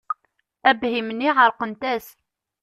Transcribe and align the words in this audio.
Abhim-nni 0.69 1.29
εerqent-as. 1.39 2.07